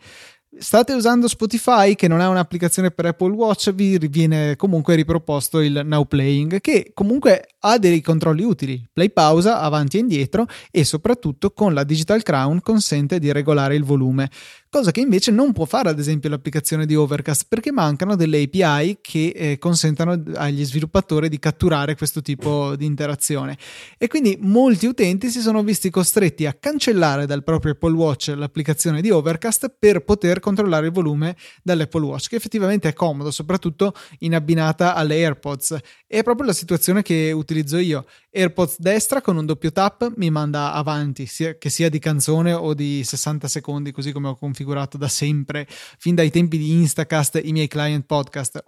[0.58, 5.82] State usando Spotify, che non è un'applicazione per Apple Watch, vi viene comunque riproposto il
[5.84, 8.82] Now Playing, che comunque ha dei controlli utili.
[8.90, 13.84] Play pausa, avanti e indietro, e soprattutto con la Digital Crown consente di regolare il
[13.84, 14.30] volume
[14.70, 18.98] cosa che invece non può fare ad esempio l'applicazione di Overcast perché mancano delle API
[19.00, 23.56] che eh, consentano agli sviluppatori di catturare questo tipo di interazione.
[23.96, 29.00] E quindi molti utenti si sono visti costretti a cancellare dal proprio Apple Watch l'applicazione
[29.00, 34.34] di Overcast per poter controllare il volume dall'Apple Watch che effettivamente è comodo soprattutto in
[34.34, 35.76] abbinata alle AirPods.
[36.06, 40.72] È proprio la situazione che utilizzo io AirPods destra con un doppio tap mi manda
[40.72, 45.08] avanti sia che sia di canzone o di 60 secondi così come ho configurato da
[45.08, 48.62] sempre, fin dai tempi di Instacast, i miei client podcast.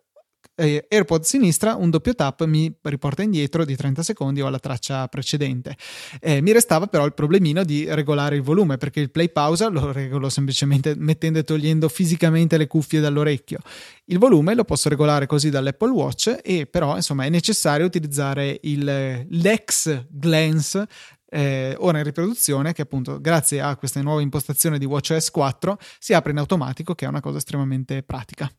[0.60, 5.08] Eh, AirPod sinistra, un doppio tap mi riporta indietro di 30 secondi o alla traccia
[5.08, 5.74] precedente.
[6.20, 9.90] Eh, mi restava però il problemino di regolare il volume perché il play pausa lo
[9.90, 13.60] regolo semplicemente mettendo e togliendo fisicamente le cuffie dall'orecchio.
[14.04, 19.26] Il volume lo posso regolare così dall'Apple Watch e però insomma è necessario utilizzare il,
[19.30, 20.86] l'ex glance
[21.30, 26.12] eh, ora in riproduzione che appunto grazie a queste nuove impostazioni di WatchOS 4 si
[26.12, 28.52] apre in automatico che è una cosa estremamente pratica.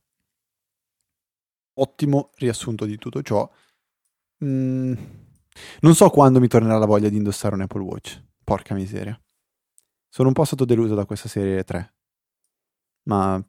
[1.76, 3.50] Ottimo riassunto di tutto ciò.
[4.44, 4.94] Mm,
[5.82, 8.22] non so quando mi tornerà la voglia di indossare un Apple Watch.
[8.44, 9.20] Porca miseria.
[10.10, 11.94] Sono un po' stato deluso da questa serie 3.
[13.04, 13.44] Ma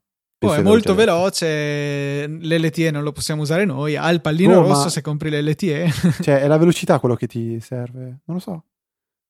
[0.44, 4.88] Oh, è molto veloce, l'LTE non lo possiamo usare noi, ha il pallino oh, rosso
[4.88, 5.88] se compri l'LTE.
[6.20, 8.64] cioè, è la velocità quello che ti serve, non lo so.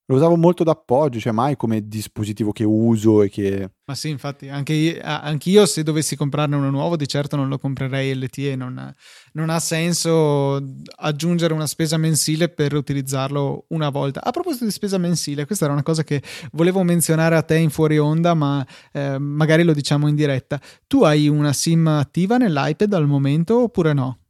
[0.06, 3.70] Lo usavo molto d'appoggio, cioè mai come dispositivo che uso e che...
[3.84, 7.48] Ma sì, infatti, anche io, anche io se dovessi comprarne uno nuovo, di certo non
[7.48, 8.92] lo comprerei LTE, non,
[9.32, 10.60] non ha senso
[10.96, 14.24] aggiungere una spesa mensile per utilizzarlo una volta.
[14.24, 16.20] A proposito di spesa mensile, questa era una cosa che
[16.52, 20.60] volevo menzionare a te in fuori onda, ma eh, magari lo diciamo in diretta.
[20.88, 24.21] Tu hai una SIM attiva nell'iPad al momento oppure no?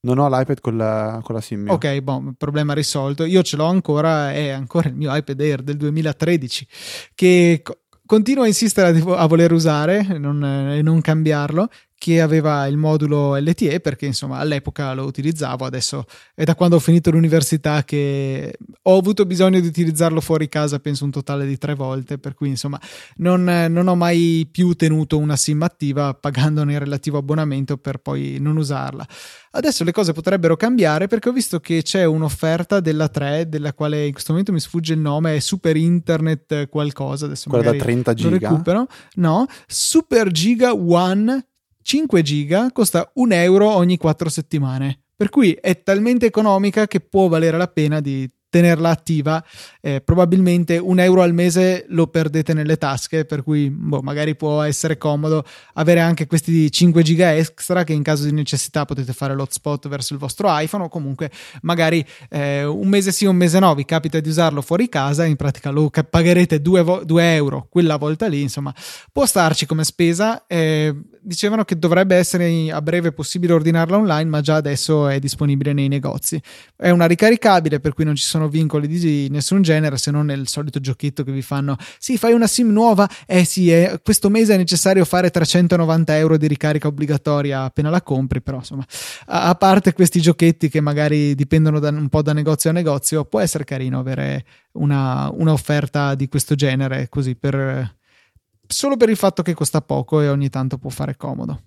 [0.00, 1.62] Non ho l'iPad con la, con la SIM.
[1.62, 1.72] Mia.
[1.72, 3.24] Ok, boh, problema risolto.
[3.24, 6.66] Io ce l'ho ancora, è ancora il mio iPad Air del 2013
[7.14, 7.62] che
[8.06, 12.76] continuo a insistere a, a voler usare e non, eh, non cambiarlo che aveva il
[12.76, 18.56] modulo LTE perché insomma all'epoca lo utilizzavo, adesso è da quando ho finito l'università che
[18.82, 22.48] ho avuto bisogno di utilizzarlo fuori casa, penso un totale di tre volte, per cui
[22.48, 22.80] insomma
[23.16, 28.38] non, non ho mai più tenuto una SIM attiva pagandone il relativo abbonamento per poi
[28.40, 29.04] non usarla.
[29.50, 34.06] Adesso le cose potrebbero cambiare perché ho visto che c'è un'offerta della 3, della quale
[34.06, 38.14] in questo momento mi sfugge il nome, è Super Internet qualcosa, adesso Quella da 30
[38.14, 38.50] giga?
[38.50, 38.86] recupero.
[39.14, 41.47] No, Super Giga One
[41.88, 45.04] 5 giga costa un euro ogni 4 settimane.
[45.16, 49.44] Per cui è talmente economica che può valere la pena di tenerla attiva,
[49.80, 54.62] eh, probabilmente un euro al mese lo perdete nelle tasche, per cui boh, magari può
[54.62, 59.34] essere comodo avere anche questi 5 giga extra che in caso di necessità potete fare
[59.34, 61.30] l'hotspot verso il vostro iPhone o comunque
[61.62, 65.36] magari eh, un mese sì, un mese no, vi capita di usarlo fuori casa, in
[65.36, 68.74] pratica lo pagherete 2 vo- euro quella volta lì, insomma
[69.12, 70.46] può starci come spesa.
[70.46, 75.72] Eh, dicevano che dovrebbe essere a breve possibile ordinarla online, ma già adesso è disponibile
[75.72, 76.40] nei negozi.
[76.74, 80.46] È una ricaricabile, per cui non ci sono vincoli di nessun genere, se non nel
[80.46, 81.76] solito giochetto che vi fanno.
[81.98, 83.08] Sì, fai una SIM nuova?
[83.26, 88.02] Eh sì, eh, questo mese è necessario fare 390 euro di ricarica obbligatoria appena la
[88.02, 88.84] compri, però insomma,
[89.26, 93.24] a, a parte questi giochetti che magari dipendono da, un po' da negozio a negozio,
[93.24, 97.96] può essere carino avere una, una offerta di questo genere, così per
[98.68, 101.62] solo per il fatto che costa poco e ogni tanto può fare comodo.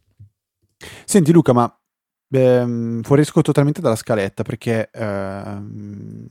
[1.05, 1.73] Senti Luca, ma
[2.29, 6.27] ehm, fuoriesco totalmente dalla scaletta perché ehm,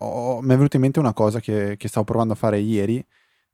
[0.00, 3.04] ho, mi è venuta in mente una cosa che, che stavo provando a fare ieri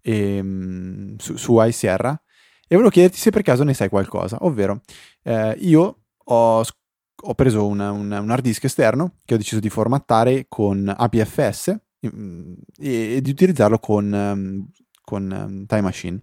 [0.02, 2.18] ehm, su, su iSierra
[2.66, 4.80] e volevo chiederti se per caso ne sai qualcosa, ovvero
[5.22, 9.68] eh, io ho, ho preso una, una, un hard disk esterno che ho deciso di
[9.68, 14.66] formattare con APFS e, e di utilizzarlo con um,
[15.04, 16.22] con um, Time Machine.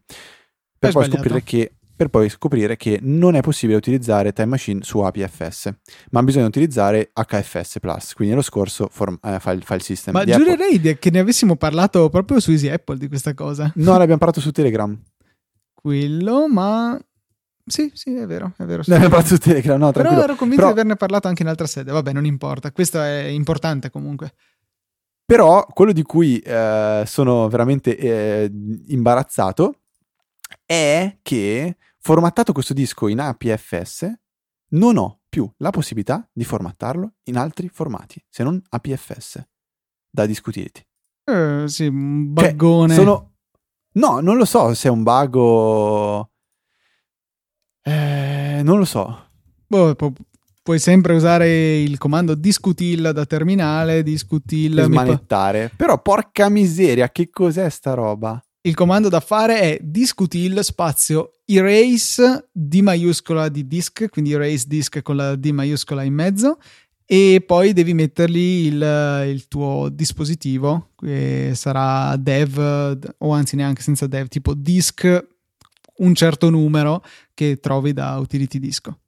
[0.77, 4.97] Per poi, scoprire che, per poi scoprire che non è possibile utilizzare Time Machine su
[4.97, 5.71] APFS,
[6.09, 10.15] ma bisogna utilizzare HFS Plus, quindi lo scorso form- eh, file, file system.
[10.15, 10.97] Ma giurerei Apple.
[10.97, 13.71] che ne avessimo parlato proprio su Easy Apple di questa cosa.
[13.75, 14.99] No, l'abbiamo parlato su Telegram.
[15.75, 16.99] Quello, ma
[17.67, 18.81] sì, sì, è vero, è vero.
[18.87, 20.21] Ne abbiamo parlato su Telegram, no, tranquillo.
[20.21, 20.73] Però ero convinto Però...
[20.73, 21.91] di averne parlato anche in altra sede.
[21.91, 22.71] Vabbè, non importa.
[22.71, 24.33] Questo è importante comunque.
[25.23, 28.51] Però quello di cui eh, sono veramente eh,
[28.87, 29.75] imbarazzato
[30.65, 34.11] è che formattato questo disco in APFS
[34.73, 39.41] non ho più la possibilità di formattarlo in altri formati se non APFS
[40.09, 40.85] da discutirti.
[41.23, 42.95] Eh, sì, un buggone.
[42.95, 43.33] Cioè, sono...
[43.93, 46.31] No, non lo so se è un bug o...
[47.83, 49.29] Eh, non lo so.
[49.67, 49.95] Boh,
[50.61, 55.69] puoi sempre usare il comando discutil da terminale, discutil per smanettare.
[55.69, 58.41] Pa- Però porca miseria, che cos'è sta roba?
[58.63, 65.01] Il comando da fare è discutil spazio erase D maiuscola di disk, quindi erase disk
[65.01, 66.59] con la D maiuscola in mezzo
[67.03, 74.05] e poi devi mettergli il, il tuo dispositivo, che sarà dev o anzi neanche senza
[74.05, 75.27] dev, tipo disk
[75.97, 78.99] un certo numero che trovi da utility disco.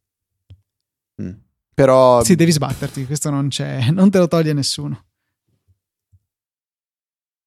[1.22, 1.32] Mm.
[1.76, 2.24] Però...
[2.24, 5.06] Sì, devi sbatterti, questo non c'è, non te lo toglie nessuno.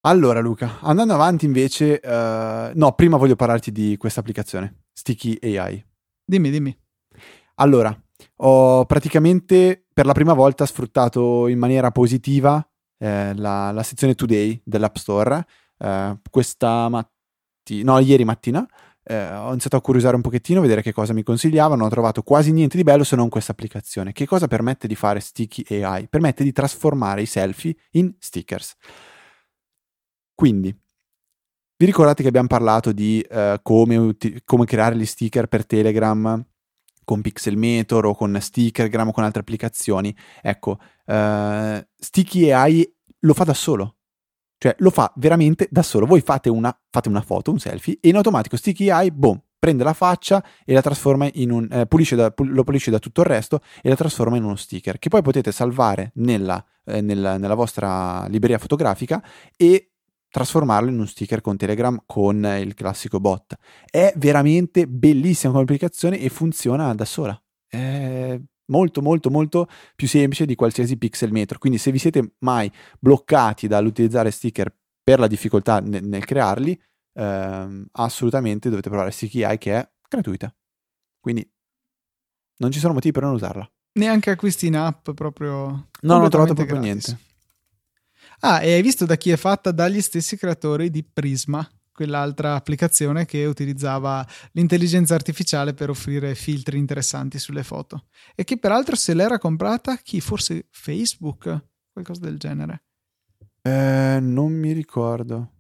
[0.07, 5.85] Allora Luca, andando avanti invece, uh, no, prima voglio parlarti di questa applicazione, Sticky AI.
[6.25, 6.79] Dimmi, dimmi.
[7.57, 7.92] Allora,
[8.37, 12.64] ho praticamente per la prima volta sfruttato in maniera positiva
[12.99, 15.45] eh, la, la, sezione Today dell'App Store
[15.77, 18.64] eh, questa mattina, no, ieri mattina,
[19.03, 22.53] eh, ho iniziato a curiosare un pochettino, vedere che cosa mi consigliavano, ho trovato quasi
[22.53, 24.12] niente di bello se non questa applicazione.
[24.12, 26.07] Che cosa permette di fare Sticky AI?
[26.07, 28.77] Permette di trasformare i selfie in stickers.
[30.37, 30.68] Quindi,
[31.79, 36.44] vi ricordate che abbiamo parlato di eh, come, uti- come, creare gli sticker per Telegram
[37.05, 40.16] con Pixelmator o con Stickergram o con altre applicazioni?
[40.40, 43.96] Ecco, eh, Sticky AI lo fa da solo
[44.59, 46.07] cioè lo fa veramente da solo.
[46.07, 49.85] Voi fate una, fate una foto, un selfie, e in automatico Sticky AI, boom, prende
[49.85, 53.20] la faccia e la trasforma in un eh, pulisce da, pul- lo pulisce da tutto
[53.20, 57.37] il resto e la trasforma in uno sticker che poi potete salvare nella, eh, nella,
[57.37, 59.22] nella vostra libreria fotografica
[59.57, 59.92] e
[60.37, 63.55] trasformarlo in un sticker con Telegram con il classico bot.
[63.90, 67.42] È veramente bellissima come applicazione e funziona da sola.
[67.66, 71.59] È molto molto molto più semplice di qualsiasi pixel metro.
[71.59, 72.70] Quindi se vi siete mai
[73.01, 74.70] bloccati dall'utilizzare sticker
[75.03, 76.79] per la difficoltà nel, nel crearli,
[77.14, 80.55] ehm, assolutamente dovete provare Sticky Eye che è gratuita.
[81.18, 81.51] Quindi
[82.59, 83.66] non ci sono motivi per non usarla.
[83.94, 85.49] Neanche acquisti in app proprio.
[85.49, 87.07] No, non ho trovato proprio gratis.
[87.07, 87.25] niente.
[88.40, 89.70] Ah, e hai visto da chi è fatta?
[89.72, 97.38] Dagli stessi creatori di Prisma, quell'altra applicazione che utilizzava l'intelligenza artificiale per offrire filtri interessanti
[97.38, 98.07] sulle foto.
[98.35, 100.20] E che peraltro se l'era comprata chi?
[100.20, 101.64] Forse Facebook?
[101.90, 102.83] Qualcosa del genere.
[103.62, 105.53] Eh, non mi ricordo.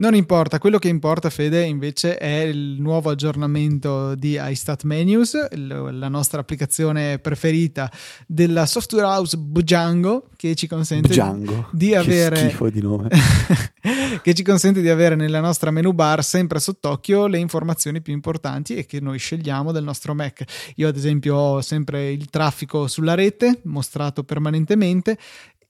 [0.00, 6.06] Non importa, quello che importa, Fede, invece è il nuovo aggiornamento di iStat Menus, la
[6.06, 7.90] nostra applicazione preferita
[8.24, 11.70] della software house Bujango, che ci consente Django.
[11.72, 12.80] di avere di
[14.22, 18.76] che ci consente di avere nella nostra menu bar sempre sott'occhio le informazioni più importanti
[18.76, 20.44] e che noi scegliamo del nostro Mac.
[20.76, 25.18] Io ad esempio ho sempre il traffico sulla rete mostrato permanentemente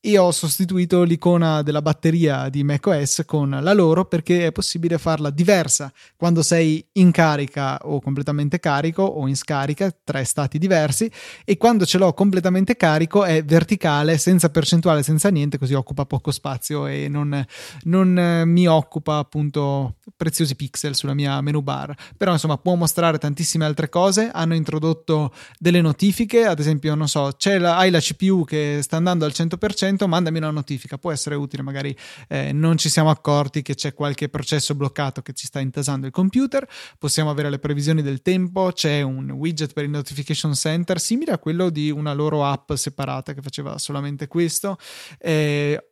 [0.00, 5.30] e ho sostituito l'icona della batteria di macOS con la loro perché è possibile farla
[5.30, 11.10] diversa quando sei in carica o completamente carico o in scarica, tre stati diversi,
[11.44, 16.30] e quando ce l'ho completamente carico è verticale, senza percentuale, senza niente, così occupa poco
[16.30, 17.44] spazio e non,
[17.84, 21.94] non eh, mi occupa appunto preziosi pixel sulla mia menu bar.
[22.16, 27.32] Però insomma può mostrare tantissime altre cose, hanno introdotto delle notifiche, ad esempio non so,
[27.36, 31.34] c'è la, hai la CPU che sta andando al 100%, mandami una notifica, può essere
[31.34, 31.96] utile, magari
[32.28, 36.12] eh, non ci siamo accorti che c'è qualche processo bloccato che ci sta intasando il
[36.12, 36.66] computer,
[36.98, 41.38] possiamo avere le previsioni del tempo, c'è un widget per il notification center simile a
[41.38, 44.76] quello di una loro app separata che faceva solamente questo.
[45.18, 45.82] Eh,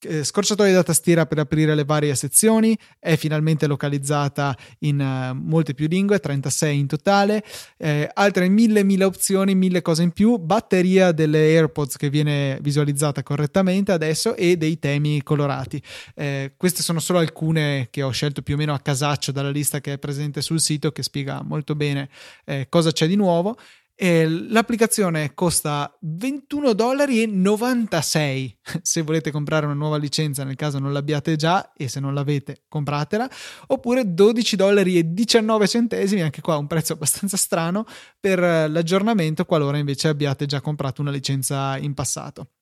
[0.00, 5.74] eh, scorciatoia da tastiera per aprire le varie sezioni, è finalmente localizzata in uh, molte
[5.74, 7.44] più lingue, 36 in totale,
[7.76, 13.22] eh, altre mille, mille opzioni, mille cose in più, batteria delle AirPods che viene visualizzata
[13.22, 15.82] correttamente adesso e dei temi colorati.
[16.14, 19.80] Eh, queste sono solo alcune che ho scelto più o meno a casaccio dalla lista
[19.80, 22.08] che è presente sul sito che spiega molto bene
[22.44, 23.56] eh, cosa c'è di nuovo.
[24.02, 31.36] E l'applicazione costa 21,96 dollari se volete comprare una nuova licenza nel caso non l'abbiate
[31.36, 33.28] già e se non l'avete compratela
[33.66, 37.84] oppure 12,19 dollari anche qua un prezzo abbastanza strano
[38.18, 38.38] per
[38.70, 42.52] l'aggiornamento qualora invece abbiate già comprato una licenza in passato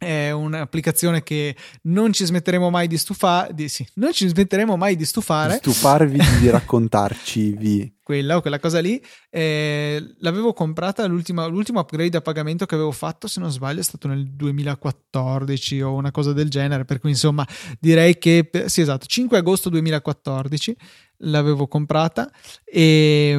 [0.00, 3.52] è un'applicazione che non ci smetteremo mai di stufare.
[3.52, 5.56] Di, sì, non ci smetteremo mai di stufare.
[5.56, 7.92] Stufarvi di raccontarci vi.
[8.10, 9.00] Quella o quella cosa lì.
[9.28, 14.08] Eh, l'avevo comprata l'ultimo upgrade a pagamento che avevo fatto, se non sbaglio, è stato
[14.08, 16.84] nel 2014 o una cosa del genere.
[16.84, 17.46] Per cui, insomma,
[17.78, 20.76] direi che sì, esatto, 5 agosto 2014
[21.18, 22.28] l'avevo comprata
[22.64, 23.38] e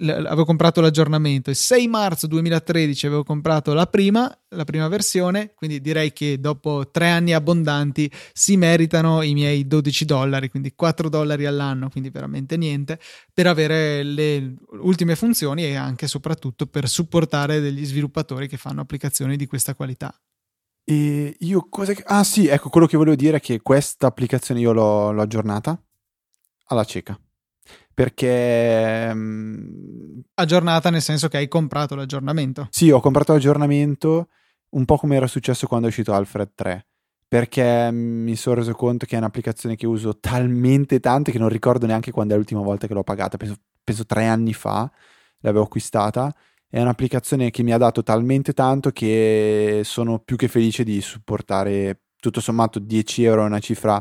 [0.00, 1.50] avevo comprato l'aggiornamento.
[1.50, 6.90] Il 6 marzo 2013 avevo comprato la prima, la prima versione quindi direi che dopo
[6.90, 12.56] tre anni abbondanti si meritano i miei 12 dollari quindi 4 dollari all'anno quindi veramente
[12.56, 12.98] niente
[13.32, 18.80] per avere le ultime funzioni e anche e soprattutto per supportare degli sviluppatori che fanno
[18.80, 20.14] applicazioni di questa qualità.
[20.84, 24.72] E io cosa ah sì ecco quello che volevo dire è che questa applicazione io
[24.72, 25.78] l'ho, l'ho aggiornata
[26.68, 27.18] alla cieca
[27.98, 29.12] perché...
[30.34, 32.68] Aggiornata nel senso che hai comprato l'aggiornamento.
[32.70, 34.28] Sì, ho comprato l'aggiornamento
[34.70, 36.86] un po' come era successo quando è uscito Alfred 3,
[37.26, 41.86] perché mi sono reso conto che è un'applicazione che uso talmente tanto che non ricordo
[41.86, 44.88] neanche quando è l'ultima volta che l'ho pagata, penso, penso tre anni fa
[45.40, 46.32] l'avevo acquistata.
[46.68, 52.02] È un'applicazione che mi ha dato talmente tanto che sono più che felice di supportare
[52.20, 54.00] tutto sommato 10 euro, è una cifra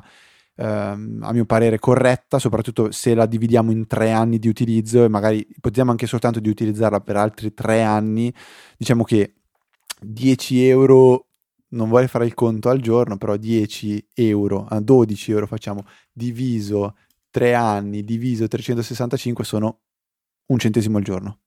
[0.58, 5.08] ehm, a mio parere corretta, soprattutto se la dividiamo in tre anni di utilizzo e
[5.08, 8.34] magari ipotizziamo anche soltanto di utilizzarla per altri tre anni,
[8.78, 9.36] diciamo che
[10.00, 11.28] 10 euro,
[11.70, 16.98] non vorrei fare il conto al giorno, però 10 euro, a 12 euro facciamo, diviso
[17.30, 19.82] 3 anni, diviso 365 sono
[20.48, 21.40] un centesimo al giorno.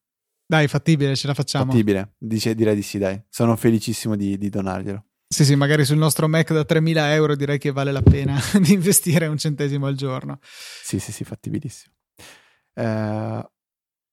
[0.47, 1.71] Dai, fattibile, ce la facciamo.
[1.71, 3.23] Fattibile, Dice, direi di sì, dai.
[3.29, 5.05] Sono felicissimo di, di donarglielo.
[5.33, 8.73] Sì, sì, magari sul nostro Mac da 3.000 euro direi che vale la pena di
[8.73, 10.41] investire un centesimo al giorno.
[10.43, 11.95] Sì, sì, sì, fattibilissimo.
[12.75, 13.39] Uh,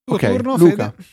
[0.05, 0.91] ok, turno, Luca.
[0.91, 1.05] Fede?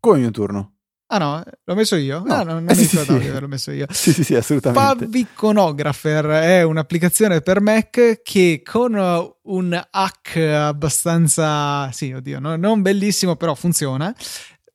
[0.00, 0.72] Come il mio turno?
[1.06, 2.24] Ah no, l'ho messo io?
[2.24, 2.42] No, No.
[2.42, 3.10] no non Eh, sì, sì, sì.
[3.12, 3.86] averlo messo io.
[3.90, 5.04] Sì, sì, sì, assolutamente.
[5.04, 8.94] Faviconographer è un'applicazione per Mac che con
[9.42, 14.12] un hack abbastanza, sì, oddio, no- non bellissimo, però funziona.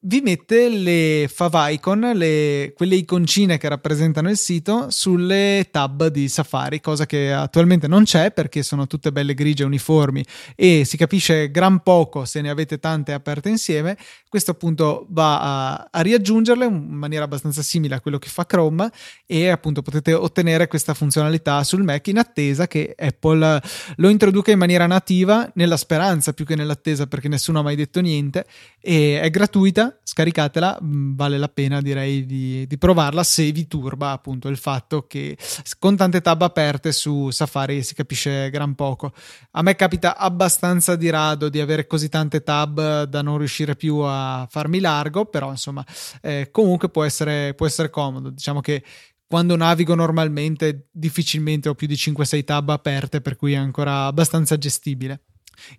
[0.04, 6.82] Vi mette le favicon, le, quelle iconcine che rappresentano il sito, sulle tab di Safari,
[6.82, 10.26] cosa che attualmente non c'è perché sono tutte belle grigie uniformi
[10.56, 13.96] e si capisce gran poco se ne avete tante aperte insieme.
[14.28, 18.90] Questo appunto va a, a riaggiungerle in maniera abbastanza simile a quello che fa Chrome
[19.28, 23.62] e appunto potete ottenere questa funzionalità sul Mac in attesa che Apple
[23.98, 28.02] lo introduca in maniera nativa nella speranza più che nell'attesa perché nessuno ha mai detto
[28.02, 28.48] niente
[28.80, 34.12] e è gratuita scaricatela mh, vale la pena direi di, di provarla se vi turba
[34.12, 35.38] appunto il fatto che
[35.80, 39.14] con tante tab aperte su Safari si capisce gran poco.
[39.52, 43.98] A me capita abbastanza di rado di avere così tante tab da non riuscire più
[43.98, 45.86] a farmi largo però insomma
[46.22, 48.30] eh, comunque può essere, può essere comodo.
[48.30, 48.84] Diciamo che
[49.28, 54.58] quando navigo normalmente difficilmente ho più di 5-6 tab aperte per cui è ancora abbastanza
[54.58, 55.22] gestibile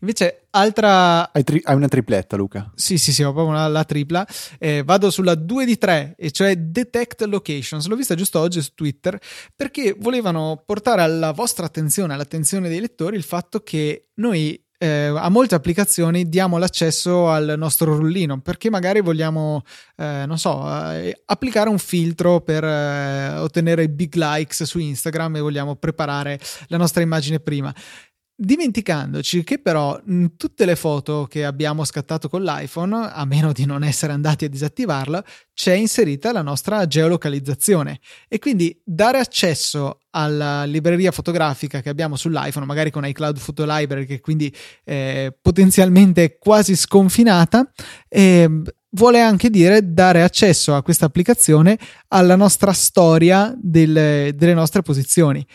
[0.01, 2.70] invece altra Hai, tri- hai una tripletta, Luca.
[2.74, 4.26] sì, sì, sì, ho proprio la, la tripla.
[4.59, 7.87] Eh, vado sulla 2 di 3, e cioè Detect Locations.
[7.87, 9.18] L'ho vista giusto oggi su Twitter
[9.55, 15.28] perché volevano portare alla vostra attenzione, all'attenzione dei lettori, il fatto che noi eh, a
[15.28, 19.62] molte applicazioni diamo l'accesso al nostro rullino perché magari vogliamo,
[19.97, 25.41] eh, non so, eh, applicare un filtro per eh, ottenere big likes su Instagram e
[25.41, 27.72] vogliamo preparare la nostra immagine prima
[28.45, 33.64] dimenticandoci che però in tutte le foto che abbiamo scattato con l'iPhone, a meno di
[33.64, 35.24] non essere andati a disattivarla,
[35.55, 42.66] c'è inserita la nostra geolocalizzazione e quindi dare accesso alla libreria fotografica che abbiamo sull'iPhone,
[42.66, 47.70] magari con iCloud Photo Library, che quindi è potenzialmente quasi sconfinata,
[48.09, 51.78] eh, vuole anche dire dare accesso a questa applicazione
[52.09, 55.47] alla nostra storia delle, delle nostre posizioni.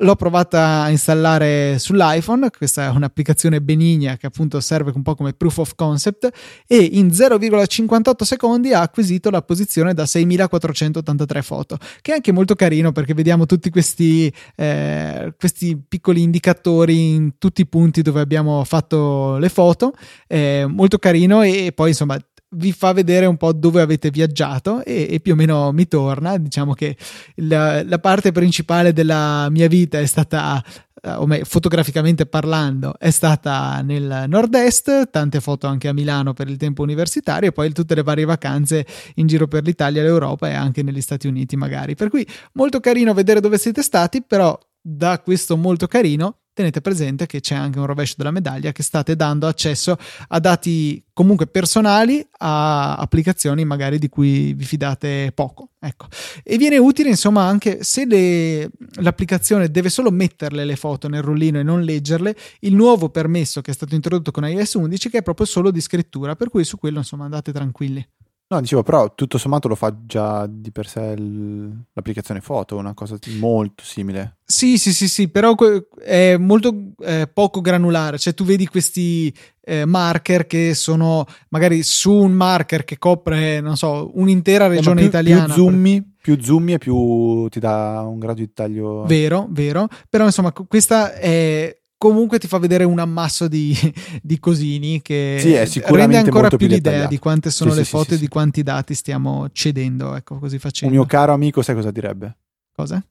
[0.00, 5.32] L'ho provata a installare sull'iPhone, questa è un'applicazione benigna che appunto serve un po' come
[5.32, 6.28] proof of concept
[6.66, 12.54] e in 0,58 secondi ha acquisito la posizione da 6483 foto, che è anche molto
[12.54, 18.62] carino perché vediamo tutti questi, eh, questi piccoli indicatori in tutti i punti dove abbiamo
[18.64, 19.94] fatto le foto,
[20.26, 22.18] eh, molto carino e poi insomma
[22.56, 26.36] vi fa vedere un po' dove avete viaggiato e, e più o meno mi torna.
[26.36, 26.96] Diciamo che
[27.36, 30.62] la, la parte principale della mia vita è stata
[31.02, 36.48] eh, o meglio, fotograficamente parlando, è stata nel nord-est, tante foto anche a Milano per
[36.48, 38.86] il tempo universitario, e poi tutte le varie vacanze
[39.16, 41.94] in giro per l'Italia, l'Europa e anche negli Stati Uniti, magari.
[41.94, 47.26] Per cui molto carino vedere dove siete stati, però da questo molto carino tenete presente
[47.26, 49.98] che c'è anche un rovescio della medaglia che state dando accesso
[50.28, 56.06] a dati comunque personali a applicazioni magari di cui vi fidate poco ecco.
[56.42, 58.70] E viene utile insomma anche se le,
[59.02, 63.70] l'applicazione deve solo metterle le foto nel rullino e non leggerle il nuovo permesso che
[63.70, 66.78] è stato introdotto con iOS 11 che è proprio solo di scrittura per cui su
[66.78, 68.02] quello insomma andate tranquilli
[68.48, 73.18] No, dicevo, però tutto sommato lo fa già di per sé l'applicazione foto, una cosa
[73.38, 74.36] molto simile.
[74.44, 75.56] Sì, sì, sì, sì, però
[76.00, 82.12] è molto eh, poco granulare, cioè tu vedi questi eh, marker che sono magari su
[82.12, 85.46] un marker che copre, non so, un'intera regione più, italiana.
[85.46, 89.02] Più zoomi, più zoomi e più ti dà un grado di taglio.
[89.06, 93.74] Vero, vero, però insomma questa è comunque ti fa vedere un ammasso di,
[94.22, 97.90] di cosini che Sì, rende ancora più più l'idea di quante sono Sì, le sì,
[97.90, 100.94] foto e di quanti dati stiamo cedendo, ecco, così Un facendo.
[100.94, 102.38] mio caro amico, sai cosa direbbe?
[102.72, 103.04] Cosa?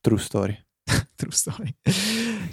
[0.00, 0.56] True story.
[1.16, 1.74] True story.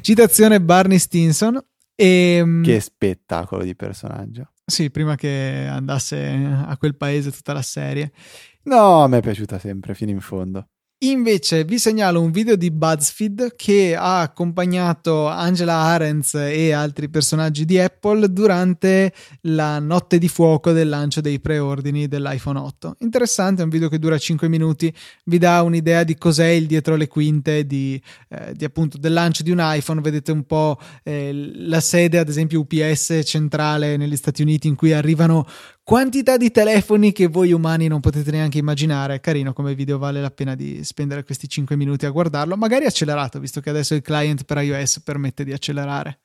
[0.01, 1.63] Citazione Barney Stinson.
[1.95, 4.51] E, Che spettacolo di personaggio.
[4.65, 6.17] Sì, prima che andasse
[6.65, 8.11] a quel paese tutta la serie.
[8.63, 10.69] No, a me è piaciuta sempre, fino in fondo.
[11.03, 17.65] Invece vi segnalo un video di BuzzFeed che ha accompagnato Angela Arendts e altri personaggi
[17.65, 22.95] di Apple durante la notte di fuoco del lancio dei preordini dell'iPhone 8.
[22.99, 24.93] Interessante, è un video che dura 5 minuti,
[25.25, 29.43] vi dà un'idea di cos'è il dietro le quinte di, eh, di appunto del lancio
[29.43, 29.99] di un iPhone.
[29.99, 34.93] Vedete un po' eh, la sede, ad esempio UPS centrale negli Stati Uniti in cui
[34.93, 35.45] arrivano
[35.83, 39.19] quantità di telefoni che voi umani non potete neanche immaginare.
[39.19, 43.39] Carino come video, vale la pena di spendere questi 5 minuti a guardarlo, magari accelerato,
[43.39, 46.19] visto che adesso il client per iOS permette di accelerare.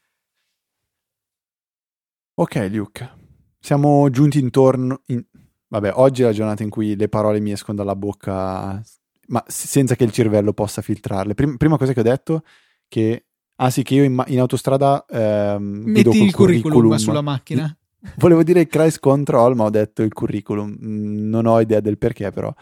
[2.34, 3.11] Ok, Luke.
[3.59, 5.02] Siamo giunti intorno.
[5.06, 5.24] in-
[5.70, 8.80] Vabbè, oggi è la giornata in cui le parole mi escono dalla bocca,
[9.26, 11.34] ma senza che il cervello possa filtrarle.
[11.34, 12.42] Prim- prima cosa che ho detto,
[12.86, 13.24] che.
[13.61, 17.76] Ah sì, che io in, in autostrada ehm, Metti il curriculum, sulla macchina.
[18.16, 20.76] Volevo dire Christ Control, ma ho detto il curriculum.
[20.82, 22.53] Mm, non ho idea del perché, però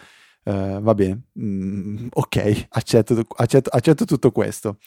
[0.47, 1.20] uh, va bene.
[1.38, 4.78] Mm, ok, accetto, accetto, accetto tutto questo.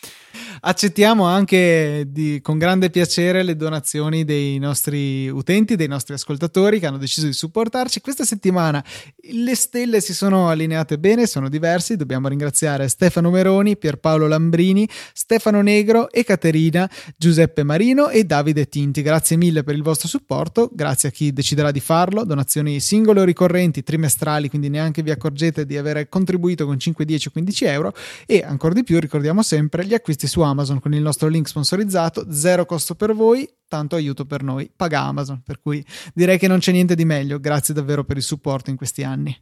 [0.62, 6.88] Accettiamo anche di, con grande piacere le donazioni dei nostri utenti, dei nostri ascoltatori che
[6.88, 8.01] hanno deciso di supportarci.
[8.01, 8.84] Questa settimana
[9.32, 11.95] le stelle si sono allineate bene, sono diversi.
[11.95, 19.01] Dobbiamo ringraziare Stefano Meroni, Pierpaolo Lambrini, Stefano Negro, Caterina, Giuseppe Marino e Davide Tinti.
[19.01, 22.24] Grazie mille per il vostro supporto, grazie a chi deciderà di farlo.
[22.24, 27.28] Donazioni singole o ricorrenti, trimestrali, quindi neanche vi accorgete di aver contribuito con 5, 10
[27.28, 27.93] o 15 euro.
[28.26, 32.32] E ancora di più, ricordiamo sempre gli acquisti su Amazon con il nostro link sponsorizzato,
[32.32, 36.60] zero costo per voi, tanto aiuto per noi, paga Amazon, per cui direi che non
[36.60, 39.38] c'è niente di meglio, grazie davvero per il supporto in questi anni.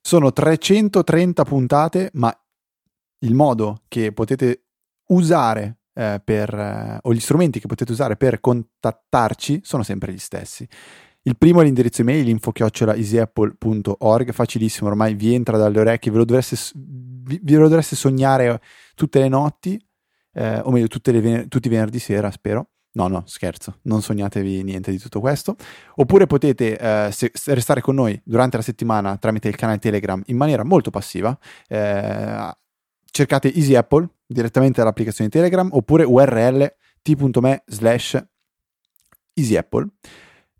[0.00, 2.32] Sono 330 puntate, ma
[3.20, 4.66] il modo che potete
[5.08, 10.18] usare eh, per, eh, o gli strumenti che potete usare per contattarci sono sempre gli
[10.18, 10.68] stessi.
[11.26, 16.56] Il primo è l'indirizzo email info-easyapple.org, facilissimo, ormai vi entra dalle orecchie, ve lo dovreste,
[16.76, 18.60] ve lo dovreste sognare
[18.94, 19.76] tutte le notti,
[20.34, 22.68] eh, o meglio le, tutti i venerdì sera, spero.
[22.92, 25.56] No, no, scherzo, non sognatevi niente di tutto questo.
[25.96, 30.36] Oppure potete eh, se, restare con noi durante la settimana tramite il canale Telegram in
[30.36, 31.36] maniera molto passiva.
[31.66, 32.56] Eh,
[33.10, 36.72] cercate Easy Apple direttamente dall'applicazione Telegram oppure url
[37.02, 38.24] t.me slash
[39.34, 39.88] Easy Apple.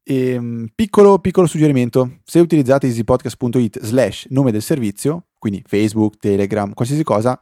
[0.09, 6.73] E, ehm, piccolo, piccolo suggerimento, se utilizzate easypodcast.it slash nome del servizio, quindi Facebook, Telegram,
[6.75, 7.41] qualsiasi cosa,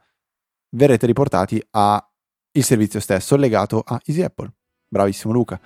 [0.70, 2.02] verrete riportati al
[2.52, 4.50] servizio stesso legato a Easy Apple.
[4.88, 5.60] Bravissimo Luca.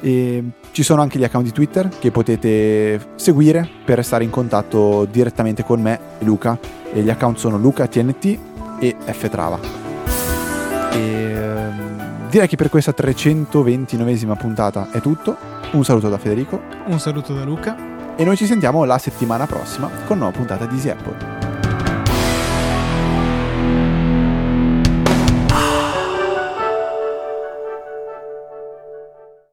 [0.00, 5.04] E ci sono anche gli account di Twitter che potete seguire per restare in contatto
[5.04, 6.58] direttamente con me e Luca.
[6.92, 8.38] E gli account sono LucaTNT
[8.80, 9.60] e Ftrava.
[10.92, 15.55] E ehm, direi che per questa 329esima puntata è tutto.
[15.72, 16.62] Un saluto da Federico.
[16.86, 17.76] Un saluto da Luca.
[18.16, 21.45] E noi ci sentiamo la settimana prossima con una nuova puntata di Easy Apple.